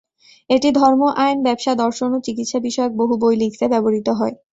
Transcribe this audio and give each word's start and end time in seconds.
এটি 0.49 0.69
ধর্ম, 0.73 1.01
আইন, 1.17 1.37
ব্যবসা, 1.43 1.71
দর্শন 1.75 2.09
ও 2.13 2.25
চিকিৎসা 2.25 2.59
বিষয়ক 2.59 2.91
বহু 2.95 3.13
বই 3.21 3.35
লিখতে 3.41 3.65
ব্যবহৃত 3.73 4.07
হত। 4.19 4.33